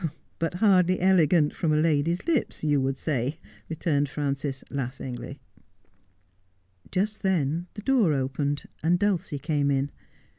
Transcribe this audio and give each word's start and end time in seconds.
'But 0.39 0.55
hardly 0.55 0.99
elegant 0.99 1.53
from 1.55 1.71
a 1.71 1.77
lady's 1.79 2.21
hps, 2.21 2.67
you 2.67 2.81
would 2.81 2.97
say,' 2.97 3.37
returned 3.69 4.09
Frances, 4.09 4.63
laughing. 4.71 5.37
Just 6.91 7.21
then 7.21 7.67
the 7.75 7.83
door 7.83 8.11
opened 8.11 8.63
and 8.81 8.97
Dulcie 8.97 9.37
came 9.37 9.69
in. 9.69 9.91